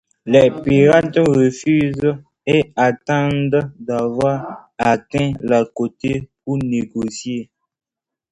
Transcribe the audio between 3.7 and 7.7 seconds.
d'avoir atteint la côte pour négocier.